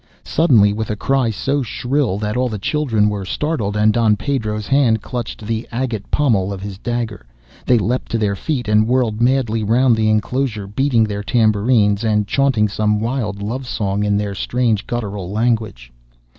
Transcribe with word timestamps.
Suddenly, 0.25 0.73
with 0.73 0.89
a 0.89 0.95
cry 0.95 1.29
so 1.29 1.61
shrill 1.61 2.17
that 2.17 2.35
all 2.35 2.49
the 2.49 2.57
children 2.57 3.07
were 3.07 3.23
startled 3.23 3.77
and 3.77 3.93
Don 3.93 4.15
Pedro's 4.15 4.65
hand 4.65 5.03
clutched 5.03 5.43
at 5.43 5.47
the 5.47 5.67
agate 5.71 6.09
pommel 6.09 6.51
of 6.51 6.59
his 6.63 6.79
dagger, 6.79 7.23
they 7.67 7.77
leapt 7.77 8.09
to 8.09 8.17
their 8.17 8.35
feet 8.35 8.67
and 8.67 8.87
whirled 8.87 9.21
madly 9.21 9.63
round 9.63 9.95
the 9.95 10.09
enclosure 10.09 10.65
beating 10.65 11.03
their 11.03 11.21
tambourines, 11.21 12.03
and 12.03 12.25
chaunting 12.25 12.67
some 12.67 12.99
wild 12.99 13.43
love 13.43 13.67
song 13.67 14.03
in 14.03 14.17
their 14.17 14.33
strange 14.33 14.87
guttural 14.87 15.29
language. 15.29 15.93